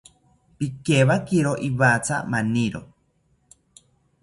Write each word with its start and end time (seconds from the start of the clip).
Pikewakiro 0.57 1.51
iwatha 1.67 2.17
maniro 2.31 2.81